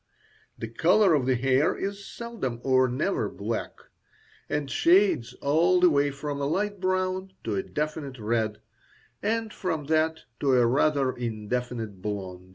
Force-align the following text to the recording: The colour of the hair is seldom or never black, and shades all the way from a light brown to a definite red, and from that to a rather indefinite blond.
The 0.57 0.67
colour 0.67 1.13
of 1.13 1.27
the 1.27 1.35
hair 1.35 1.77
is 1.77 2.03
seldom 2.03 2.59
or 2.63 2.87
never 2.87 3.29
black, 3.29 3.81
and 4.49 4.67
shades 4.67 5.35
all 5.43 5.79
the 5.79 5.91
way 5.91 6.09
from 6.09 6.41
a 6.41 6.47
light 6.47 6.79
brown 6.79 7.33
to 7.43 7.53
a 7.55 7.61
definite 7.61 8.17
red, 8.17 8.61
and 9.21 9.53
from 9.53 9.83
that 9.93 10.21
to 10.39 10.53
a 10.53 10.65
rather 10.65 11.11
indefinite 11.15 12.01
blond. 12.01 12.49